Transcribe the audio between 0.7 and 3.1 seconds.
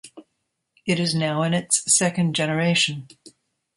It is now in its second generation.